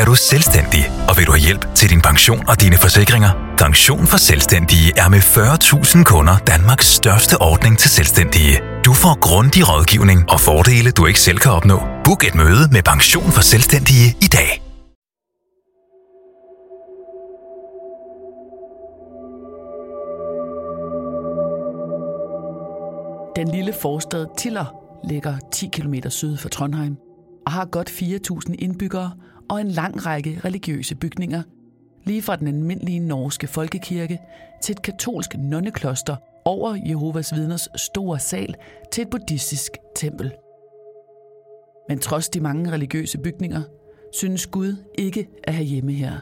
[0.00, 3.30] Er du selvstændig, og vil du have hjælp til din pension og dine forsikringer?
[3.58, 8.60] Pension for Selvstændige er med 40.000 kunder Danmarks største ordning til selvstændige.
[8.84, 11.78] Du får grundig rådgivning og fordele, du ikke selv kan opnå.
[12.04, 14.50] Book et møde med Pension for Selvstændige i dag.
[23.36, 24.66] Den lille forstad Tiller
[25.08, 26.96] ligger 10 km syd for Trondheim
[27.46, 29.10] og har godt 4.000 indbyggere
[29.48, 31.42] og en lang række religiøse bygninger,
[32.04, 34.20] lige fra den almindelige norske folkekirke
[34.62, 38.54] til et katolsk nonnekloster over Jehovas vidners store sal
[38.92, 40.32] til et buddhistisk tempel.
[41.88, 43.62] Men trods de mange religiøse bygninger,
[44.12, 46.12] synes Gud ikke at have hjemme her.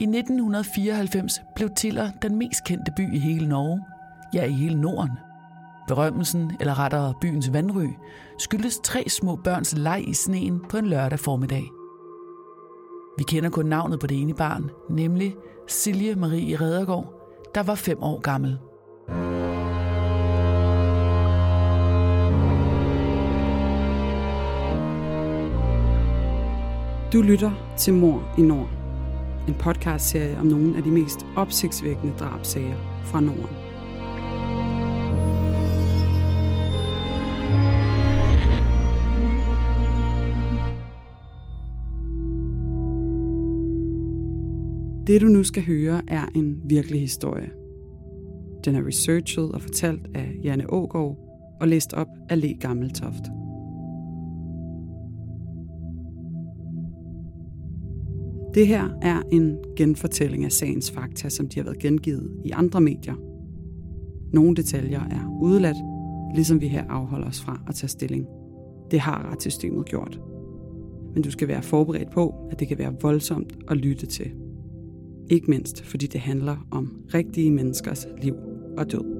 [0.00, 3.82] I 1994 blev Tiller den mest kendte by i hele Norge,
[4.34, 5.29] ja i hele Norden.
[5.90, 7.86] Berømmelsen, eller rettere byens vandry,
[8.38, 11.70] skyldes tre små børns leg i sneen på en lørdag formiddag.
[13.18, 15.36] Vi kender kun navnet på det ene barn, nemlig
[15.68, 17.12] Silje Marie Redergaard,
[17.54, 18.58] der var fem år gammel.
[27.12, 28.68] Du lytter til Mor i Nord.
[29.48, 33.59] En podcastserie om nogle af de mest opsigtsvækkende drabsager fra Norden.
[45.10, 47.50] Det du nu skal høre er en virkelig historie.
[48.64, 51.16] Den er researchet og fortalt af Janne Ågaard
[51.60, 53.24] og læst op af Le Gammeltoft.
[58.54, 62.80] Det her er en genfortælling af sagens fakta, som de har været gengivet i andre
[62.80, 63.14] medier.
[64.32, 65.76] Nogle detaljer er udeladt,
[66.34, 68.26] ligesom vi her afholder os fra at tage stilling.
[68.90, 70.20] Det har retssystemet gjort.
[71.14, 74.39] Men du skal være forberedt på, at det kan være voldsomt at lytte til.
[75.30, 78.34] Ikke mindst fordi det handler om rigtige menneskers liv
[78.78, 79.19] og død.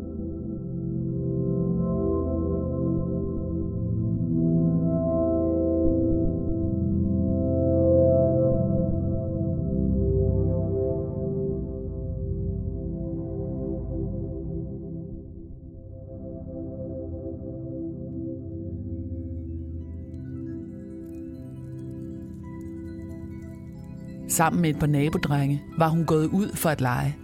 [24.40, 27.16] Sammen med et par nabodrenge var hun gået ud for at lege.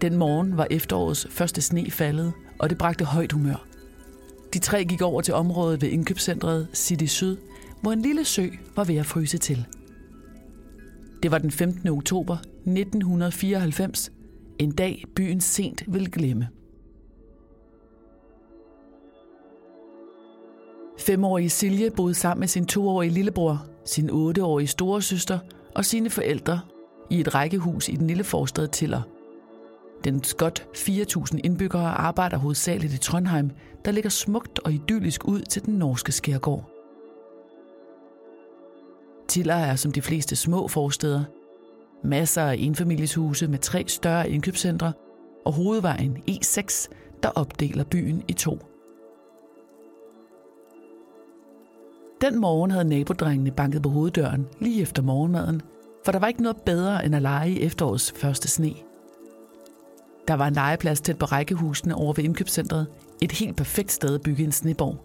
[0.00, 3.66] Den morgen var efterårets første sne faldet, og det bragte højt humør.
[4.54, 7.36] De tre gik over til området ved indkøbscentret City Syd,
[7.82, 9.66] hvor en lille sø var ved at fryse til.
[11.22, 11.88] Det var den 15.
[11.88, 14.12] oktober 1994,
[14.58, 16.48] en dag byen sent vil glemme.
[20.98, 25.38] Femårige Silje boede sammen med sin toårige lillebror, sin otteårige storesøster
[25.74, 26.60] og sine forældre
[27.10, 29.02] i et rækkehus i den lille forstad Tiller.
[30.04, 33.50] Den godt 4.000 indbyggere arbejder hovedsageligt i Trondheim,
[33.84, 36.70] der ligger smukt og idyllisk ud til den norske skærgård.
[39.28, 41.24] Tiller er som de fleste små forsteder.
[42.04, 44.92] Masser af enfamilieshuse med tre større indkøbscentre
[45.44, 46.88] og hovedvejen E6,
[47.22, 48.71] der opdeler byen i to.
[52.22, 55.62] Den morgen havde nabodrengene banket på hoveddøren lige efter morgenmaden,
[56.04, 58.72] for der var ikke noget bedre end at lege i efterårets første sne.
[60.28, 62.86] Der var en legeplads tæt på rækkehusene over ved indkøbscentret.
[63.22, 65.04] Et helt perfekt sted at bygge en sneborg.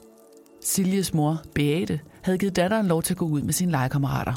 [0.61, 4.34] Siljes mor, Beate, havde givet datteren lov til at gå ud med sine legekammerater.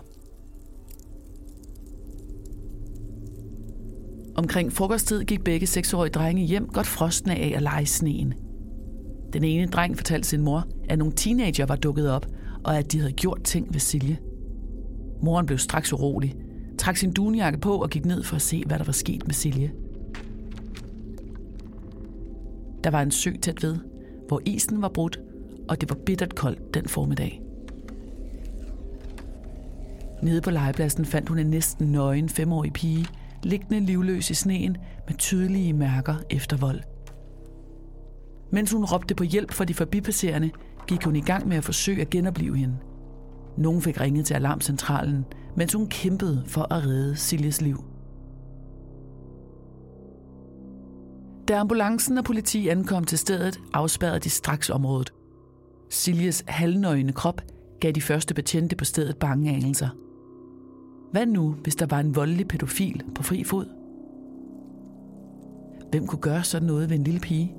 [4.36, 8.34] Omkring frokosttid gik begge seksårige drenge hjem godt frostne af at lege i sneen.
[9.32, 12.26] Den ene dreng fortalte sin mor, at nogle teenager var dukket op,
[12.64, 14.18] og at de havde gjort ting ved Silje.
[15.22, 16.36] Moren blev straks urolig,
[16.78, 19.34] trak sin dunjakke på og gik ned for at se, hvad der var sket med
[19.34, 19.72] Silje.
[22.84, 23.76] Der var en sø tæt ved,
[24.28, 25.20] hvor isen var brudt,
[25.68, 27.42] og det var bittert koldt den formiddag.
[30.22, 33.06] Nede på legepladsen fandt hun en næsten nøgen femårig pige,
[33.42, 34.76] liggende livløs i sneen
[35.08, 36.80] med tydelige mærker efter vold.
[38.50, 40.50] Mens hun råbte på hjælp for de forbipasserende,
[40.86, 42.76] gik hun i gang med at forsøge at genopleve hende.
[43.56, 45.24] Nogen fik ringet til alarmcentralen,
[45.56, 47.84] mens hun kæmpede for at redde Siljes liv.
[51.48, 55.12] Da ambulancen og politi ankom til stedet, afspærrede de straks området.
[55.90, 57.42] Siljes halvnøgne krop
[57.80, 59.88] gav de første betjente på stedet bange anelser.
[61.12, 63.66] Hvad nu, hvis der var en voldelig pædofil på fri fod?
[65.90, 67.54] Hvem kunne gøre sådan noget ved en lille pige?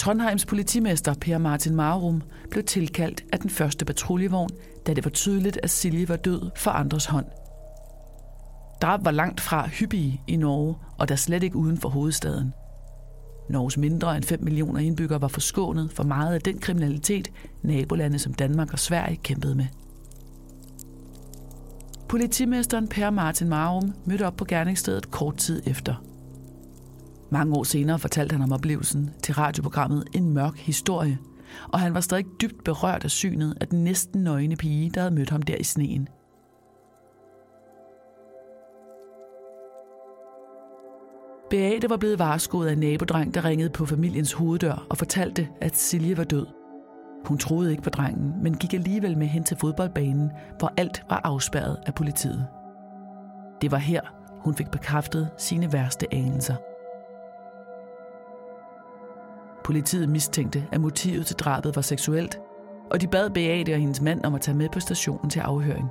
[0.00, 4.50] Trondheims politimester Per Martin Marum blev tilkaldt af den første patruljevogn,
[4.86, 7.26] da det var tydeligt, at Silje var død for andres hånd.
[8.82, 12.52] Drab var langt fra hyppige i Norge, og der slet ikke uden for hovedstaden.
[13.50, 17.28] Norges mindre end 5 millioner indbyggere var forskånet for meget af den kriminalitet,
[17.62, 19.66] nabolande som Danmark og Sverige kæmpede med.
[22.08, 26.09] Politimesteren Per Martin Marum mødte op på gerningsstedet kort tid efter.
[27.30, 31.18] Mange år senere fortalte han om oplevelsen til radioprogrammet En mørk historie,
[31.72, 35.14] og han var stadig dybt berørt af synet af den næsten nøgne pige, der havde
[35.14, 36.08] mødt ham der i sneen–
[41.50, 45.76] Beate var blevet varskoet af en nabodreng, der ringede på familiens hoveddør og fortalte, at
[45.76, 46.46] Silje var død.
[47.24, 51.20] Hun troede ikke på drengen, men gik alligevel med hen til fodboldbanen, hvor alt var
[51.24, 52.46] afspærret af politiet.
[53.62, 54.00] Det var her,
[54.44, 56.56] hun fik bekræftet sine værste anelser.
[59.70, 62.40] Politiet mistænkte, at motivet til drabet var seksuelt,
[62.90, 65.88] og de bad Beate og hendes mand om at tage med på stationen til afhøring.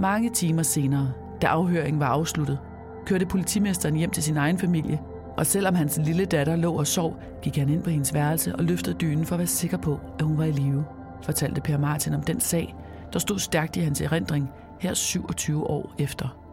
[0.00, 1.12] Mange timer senere
[1.42, 2.58] da afhøringen var afsluttet,
[3.06, 5.00] kørte politimesteren hjem til sin egen familie,
[5.36, 8.64] og selvom hans lille datter lå og sov, gik han ind på hendes værelse og
[8.64, 10.84] løftede dynen for at være sikker på, at hun var i live,
[11.22, 12.74] fortalte Per Martin om den sag,
[13.12, 14.50] der stod stærkt i hans erindring
[14.80, 16.45] her 27 år efter.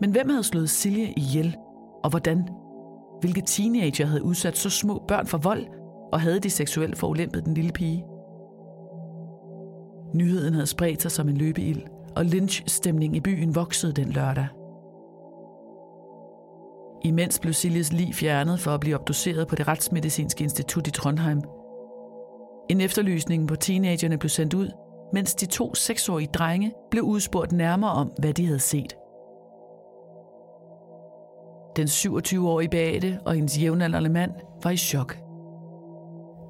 [0.00, 1.56] Men hvem havde slået Silje ihjel,
[2.04, 2.48] og hvordan?
[3.20, 5.66] Hvilke teenager havde udsat så små børn for vold,
[6.12, 8.04] og havde de seksuelt forulæmpet den lille pige?
[10.14, 11.82] Nyheden havde spredt sig som en løbeild,
[12.16, 14.46] og lynchstemning i byen voksede den lørdag.
[17.04, 21.42] Imens blev Siljes lig fjernet for at blive obduceret på det retsmedicinske institut i Trondheim.
[22.70, 24.68] En efterlysning på teenagerne blev sendt ud,
[25.12, 28.96] mens de to seksårige drenge blev udspurgt nærmere om, hvad de havde set.
[31.76, 34.30] Den 27-årige Beate og hendes jævnaldrende mand
[34.62, 35.16] var i chok.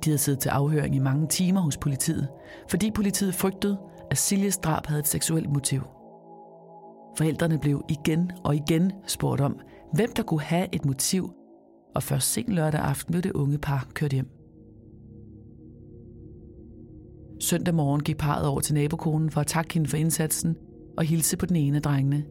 [0.04, 2.28] De havde siddet til afhøring i mange timer hos politiet,
[2.70, 3.78] fordi politiet frygtede,
[4.10, 5.82] at Siljes drab havde et seksuelt motiv.
[7.16, 9.60] Forældrene blev igen og igen spurgt om,
[9.92, 11.30] hvem der kunne have et motiv,
[11.94, 14.28] og først sent lørdag aften blev det unge par kørt hjem.
[17.40, 20.56] Søndag morgen gik parret over til nabokonen for at takke hende for indsatsen
[20.96, 22.24] og hilse på den ene af drengene.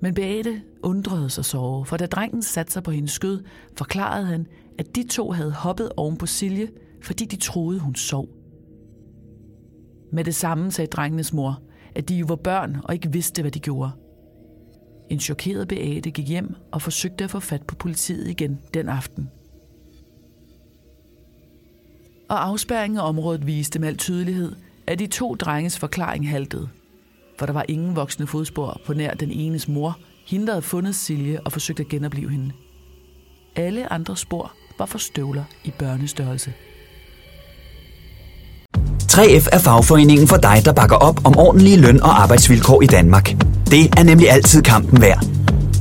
[0.00, 3.42] Men Beate undrede sig så, for da drengen satte sig på hendes skød,
[3.76, 4.46] forklarede han,
[4.78, 6.68] at de to havde hoppet oven på Silje,
[7.02, 8.28] fordi de troede, hun sov.
[10.12, 11.62] Med det samme sagde drengenes mor,
[11.94, 13.90] at de jo var børn og ikke vidste, hvad de gjorde.
[15.10, 19.30] En chokeret Beate gik hjem og forsøgte at få fat på politiet igen den aften.
[22.28, 24.52] Og afspærringen af området viste med al tydelighed,
[24.86, 26.68] at de to drenges forklaring haltede.
[27.40, 30.94] For der var ingen voksne fodspor på nær den enes mor, hende der havde fundet
[30.94, 32.52] Silje og forsøgt at genopleve hende.
[33.56, 36.52] Alle andre spor var for støvler i børnestørrelse.
[39.12, 43.26] 3F er fagforeningen for dig, der bakker op om ordentlige løn- og arbejdsvilkår i Danmark.
[43.70, 45.39] Det er nemlig altid kampen værd.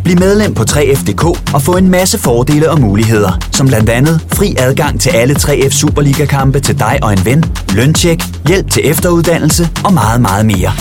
[0.09, 1.23] Bliv medlem på 3F.dk
[1.55, 5.69] og få en masse fordele og muligheder, som blandt andet fri adgang til alle 3F
[5.69, 7.43] Superliga-kampe til dig og en ven,
[7.75, 10.71] løntjek, hjælp til efteruddannelse og meget, meget mere.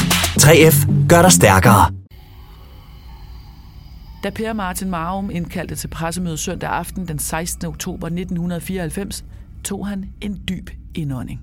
[0.42, 0.76] 3F
[1.08, 1.92] gør dig stærkere.
[4.24, 7.66] Da Per Martin Marum indkaldte til pressemøde søndag aften den 16.
[7.66, 9.24] oktober 1994,
[9.64, 11.40] tog han en dyb indånding.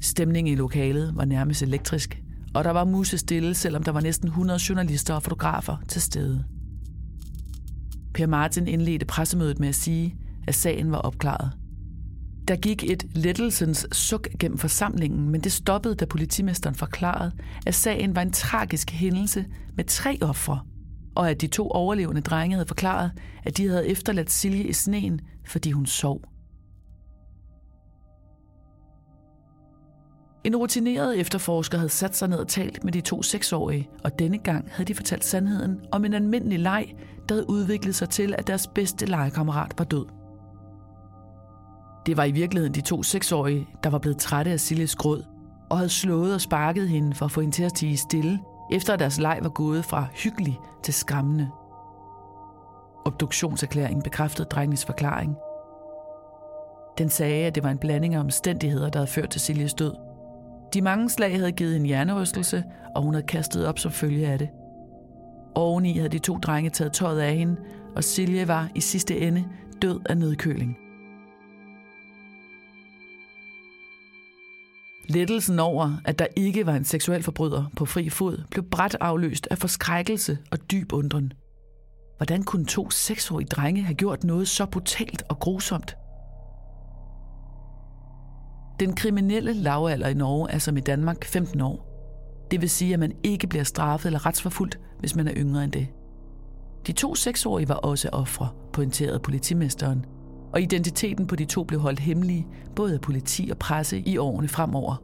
[0.00, 2.23] Stemningen i lokalet var nærmest elektrisk,
[2.54, 6.44] og der var musestille, selvom der var næsten 100 journalister og fotografer til stede.
[8.14, 11.52] Per Martin indledte pressemødet med at sige, at sagen var opklaret.
[12.48, 17.32] Der gik et lettelsens suk gennem forsamlingen, men det stoppede, da politimesteren forklarede,
[17.66, 19.44] at sagen var en tragisk hændelse
[19.76, 20.60] med tre ofre,
[21.14, 23.10] og at de to overlevende drenge havde forklaret,
[23.44, 26.33] at de havde efterladt Silje i sneen, fordi hun sov.
[30.44, 34.38] En rutineret efterforsker havde sat sig ned og talt med de to seksårige, og denne
[34.38, 36.94] gang havde de fortalt sandheden om en almindelig leg,
[37.28, 40.06] der havde udviklet sig til, at deres bedste legekammerat var død.
[42.06, 45.24] Det var i virkeligheden de to seksårige, der var blevet trætte af Siljes gråd,
[45.70, 48.40] og havde slået og sparket hende for at få hende til at tige stille,
[48.72, 51.50] efter at deres leg var gået fra hyggelig til skræmmende.
[53.06, 55.36] Obduktionserklæringen bekræftede drengens forklaring.
[56.98, 60.03] Den sagde, at det var en blanding af omstændigheder, der havde ført til Siljes død.
[60.74, 62.64] De mange slag havde givet en hjernerystelse,
[62.94, 64.48] og hun havde kastet op som følge af det.
[65.54, 67.56] Oveni havde de to drenge taget tøjet af hende,
[67.96, 69.44] og Silje var i sidste ende
[69.82, 70.76] død af nedkøling.
[75.08, 79.48] Lettelsen over, at der ikke var en seksuel forbryder på fri fod, blev bræt afløst
[79.50, 81.32] af forskrækkelse og dyb undren.
[82.16, 85.96] Hvordan kunne to seksårige drenge have gjort noget så brutalt og grusomt?
[88.80, 91.90] Den kriminelle lavalder i Norge er som i Danmark 15 år.
[92.50, 95.72] Det vil sige, at man ikke bliver straffet eller retsforfulgt, hvis man er yngre end
[95.72, 95.88] det.
[96.86, 100.04] De to seksårige var også ofre, pointerede politimesteren,
[100.52, 104.48] og identiteten på de to blev holdt hemmelig, både af politi og presse i årene
[104.48, 105.02] fremover.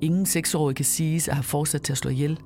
[0.00, 2.40] Ingen seksårige kan siges at have fortsat til at slå ihjel.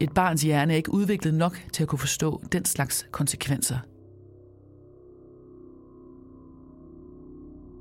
[0.00, 3.78] Et barns hjerne er ikke udviklet nok til at kunne forstå den slags konsekvenser.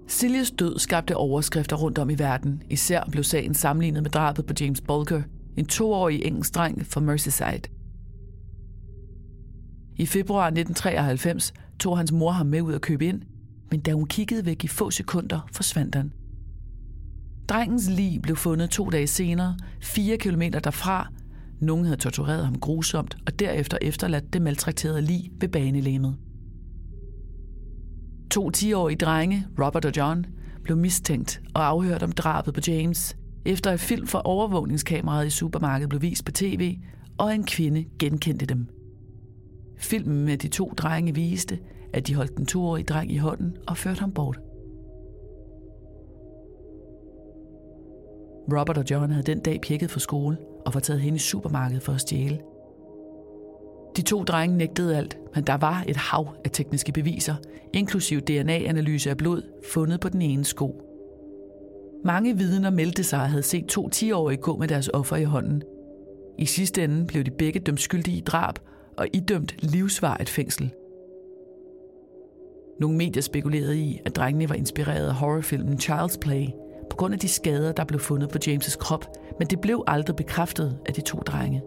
[0.10, 2.64] Siljes død skabte overskrifter rundt om i verden.
[2.70, 5.22] Især blev sagen sammenlignet med drabet på James Bulger,
[5.58, 7.62] en toårig engelsk dreng fra Merseyside.
[9.96, 13.22] I februar 1993 tog hans mor ham med ud at købe ind,
[13.72, 16.12] men da hun kiggede væk i få sekunder, forsvandt han.
[17.50, 21.08] Drengens lig blev fundet to dage senere, fire kilometer derfra.
[21.62, 26.18] Nogen havde tortureret ham grusomt og derefter efterladt det maltrakterede lig ved banelæmet.
[28.32, 30.26] To 10-årige drenge, Robert og John,
[30.64, 35.90] blev mistænkt og afhørt om drabet på James, efter et film fra overvågningskameraet i supermarkedet
[35.90, 36.78] blev vist på tv,
[37.18, 38.68] og en kvinde genkendte dem.
[39.78, 41.60] Filmen med de to drenge viste,
[41.94, 44.40] at de holdt den toårige dreng i hånden og førte ham bort.
[48.58, 51.84] Robert og John havde den dag pjekket for skole og var taget hen i supermarkedet
[51.84, 52.40] for at stjæle.
[53.98, 57.36] De to drenge nægtede alt, men der var et hav af tekniske beviser,
[57.74, 59.42] inklusiv DNA-analyse af blod,
[59.74, 60.82] fundet på den ene sko.
[62.06, 65.64] Mange vidner meldte sig at havde set to 10-årige gå med deres offer i hånden.
[66.38, 68.60] I sidste ende blev de begge dømt skyldige i drab
[68.98, 70.74] og idømt livsvarigt fængsel.
[72.80, 76.46] Nogle medier spekulerede i, at drengene var inspireret af horrorfilmen Child's Play
[76.90, 79.06] på grund af de skader, der blev fundet på James' krop,
[79.40, 81.62] men det blev aldrig bekræftet af de to drenge.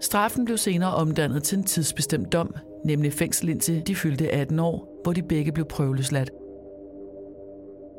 [0.00, 5.00] Straffen blev senere omdannet til en tidsbestemt dom, nemlig fængsel indtil de fyldte 18 år,
[5.02, 6.30] hvor de begge blev prøveløsladt.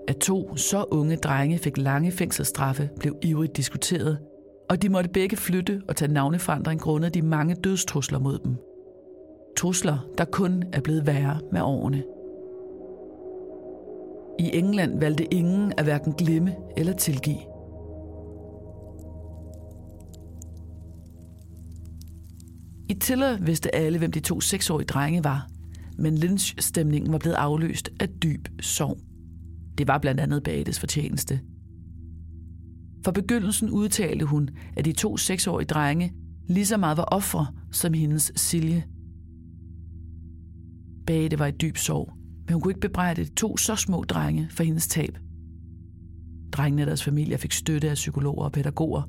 [0.08, 4.18] At to så unge drenge fik lange fængselsstraffe, blev ivrigt diskuteret,
[4.70, 8.56] og de måtte begge flytte og tage navneforandring grundet de mange dødstrusler mod dem.
[9.58, 12.04] Trusler, der kun er blevet værre med årene.
[14.40, 17.59] I England valgte ingen at hverken glemme eller tilgive.
[22.90, 25.50] I Tiller vidste alle, hvem de to seksårige drenge var,
[25.98, 28.98] men Lynch-stemningen var blevet afløst af dyb sorg.
[29.78, 31.40] Det var blandt andet Bates fortjeneste.
[33.06, 36.14] For begyndelsen udtalte hun, at de to seksårige drenge
[36.48, 38.84] lige så meget var ofre som hendes Silje.
[41.08, 42.14] Bate var i dyb sorg,
[42.46, 45.18] men hun kunne ikke bebrejde de to så små drenge for hendes tab.
[46.52, 49.02] Drengene og deres familier fik støtte af psykologer og pædagoger,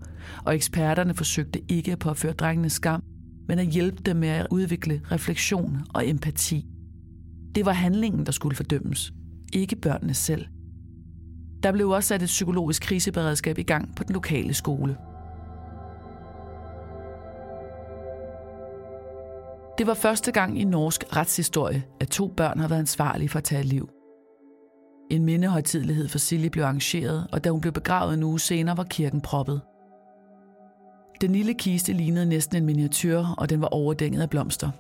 [0.45, 3.03] og eksperterne forsøgte ikke at påføre drengene skam,
[3.51, 6.67] men at hjælpe dem med at udvikle refleksion og empati.
[7.55, 9.13] Det var handlingen, der skulle fordømmes,
[9.53, 10.47] ikke børnene selv.
[11.63, 14.97] Der blev også sat et psykologisk kriseberedskab i gang på den lokale skole.
[19.79, 23.45] Det var første gang i norsk retshistorie, at to børn har været ansvarlige for at
[23.45, 23.89] tage liv.
[25.11, 28.85] En mindehøjtidlighed for Silje blev arrangeret, og da hun blev begravet en uge senere, var
[28.85, 29.61] kirken proppet.
[31.21, 34.71] Den lille kiste lignede næsten en miniatyr, og den var overdænget af blomster.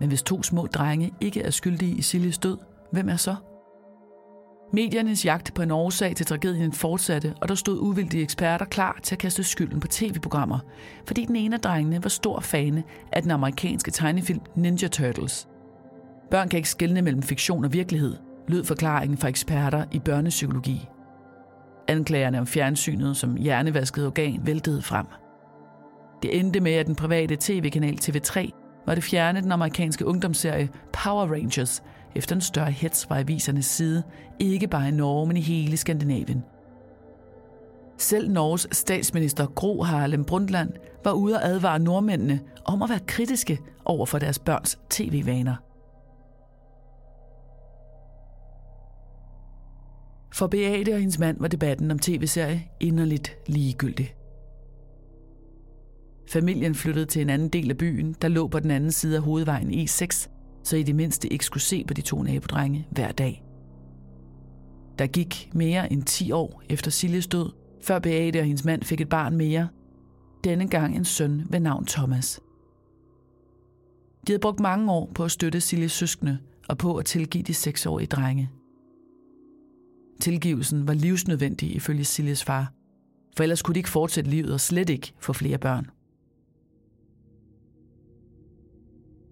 [0.00, 2.58] Men hvis to små drenge ikke er skyldige i Siljes død,
[2.92, 3.34] hvem er så?
[4.72, 9.14] Mediernes jagt på en årsag til tragedien fortsatte, og der stod uvildige eksperter klar til
[9.14, 10.58] at kaste skylden på tv-programmer,
[11.06, 15.48] fordi den ene af drengene var stor fan af den amerikanske tegnefilm Ninja Turtles.
[16.30, 18.16] Børn kan ikke skelne mellem fiktion og virkelighed,
[18.48, 20.88] lød forklaringen fra eksperter i børnepsykologi.
[21.88, 25.06] Anklagerne om fjernsynet som hjernevasket organ væltede frem.
[26.22, 28.50] Det endte med, at den private tv-kanal TV3
[28.86, 31.82] var det fjerne den amerikanske ungdomsserie Power Rangers,
[32.14, 34.02] efter en større hets fra avisernes side,
[34.38, 36.44] ikke bare i Norge, men i hele Skandinavien.
[37.98, 40.70] Selv Norges statsminister Gro Harlem Brundtland
[41.04, 45.54] var ude at advare nordmændene om at være kritiske over for deres børns tv-vaner.
[50.34, 54.14] For Beate og hendes mand var debatten om tv-serie inderligt ligegyldig.
[56.28, 59.22] Familien flyttede til en anden del af byen, der lå på den anden side af
[59.22, 60.28] hovedvejen E6,
[60.64, 63.44] så i det mindste ikke skulle se på de to nabodrenge hver dag.
[64.98, 69.00] Der gik mere end 10 år efter Siljes død, før Beate og hendes mand fik
[69.00, 69.68] et barn mere.
[70.44, 72.40] Denne gang en søn ved navn Thomas.
[74.26, 76.38] De havde brugt mange år på at støtte Siljes søskende,
[76.68, 78.50] og på at tilgive de seksårige drenge.
[80.20, 82.72] Tilgivelsen var livsnødvendig ifølge Siljes far,
[83.36, 85.86] for ellers kunne de ikke fortsætte livet og slet ikke få flere børn.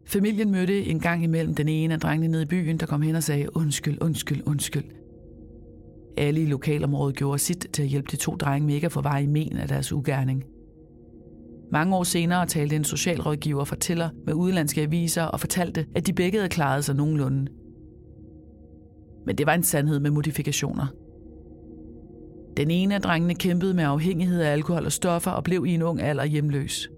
[0.07, 3.17] Familien mødte en gang imellem den ene af drengene nede i byen, der kom hen
[3.17, 4.85] og sagde, undskyld, undskyld, undskyld.
[6.17, 9.03] Alle i lokalområdet gjorde sit til at hjælpe de to drenge med ikke at få
[9.03, 10.45] vej i men af deres ugerning.
[11.73, 16.39] Mange år senere talte en socialrådgiver fortæller med udenlandske aviser og fortalte, at de begge
[16.39, 17.47] havde klaret sig nogenlunde.
[19.27, 20.87] Men det var en sandhed med modifikationer.
[22.57, 25.83] Den ene af drengene kæmpede med afhængighed af alkohol og stoffer og blev i en
[25.83, 26.89] ung alder hjemløs.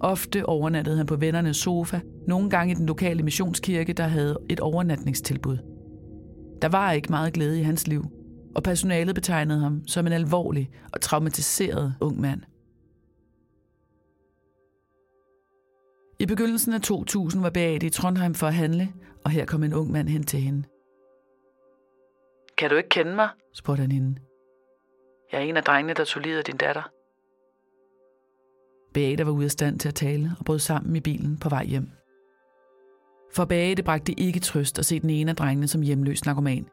[0.00, 4.60] Ofte overnattede han på vennernes sofa, nogle gange i den lokale missionskirke, der havde et
[4.60, 5.58] overnatningstilbud.
[6.62, 8.04] Der var ikke meget glæde i hans liv,
[8.54, 12.40] og personalet betegnede ham som en alvorlig og traumatiseret ung mand.
[16.20, 18.88] I begyndelsen af 2000 var Beate i Trondheim for at handle,
[19.24, 20.62] og her kom en ung mand hen til hende.
[22.62, 23.28] Kan du ikke kende mig?
[23.54, 24.20] spurgte han hende.
[25.32, 26.82] Jeg er en af drengene, der tog livet af din datter.
[28.94, 31.64] Beate var ude af stand til at tale og brød sammen i bilen på vej
[31.64, 31.90] hjem.
[33.34, 36.66] For Beate bragte ikke trøst at se den ene af drengene som hjemløs narkoman.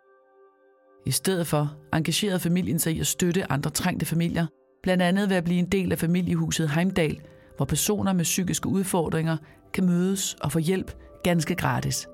[1.06, 4.48] I stedet for engagerede familien sig i at støtte andre trængte familier,
[4.84, 7.22] blandt andet ved at blive en del af familiehuset Heimdal,
[7.58, 9.38] hvor personer med psykiske udfordringer
[9.74, 10.92] kan mødes og få hjælp
[11.24, 12.08] ganske gratis.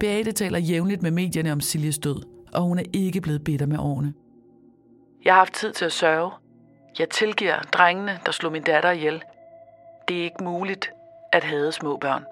[0.00, 3.78] Beate taler jævnligt med medierne om Siljes død, og hun er ikke blevet bitter med
[3.78, 4.14] årene.
[5.24, 6.30] Jeg har haft tid til at sørge.
[6.98, 9.22] Jeg tilgiver drengene, der slog min datter ihjel.
[10.08, 10.90] Det er ikke muligt
[11.32, 12.24] at have små børn.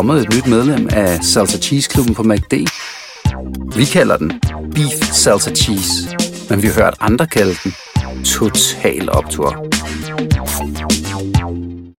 [0.00, 2.54] Kommet et nyt medlem af Salsa Cheese Klubben på MACD.
[3.76, 4.40] Vi kalder den
[4.74, 6.16] Beef Salsa Cheese,
[6.50, 7.74] men vi har hørt andre kalde den
[8.24, 9.69] Total Optur.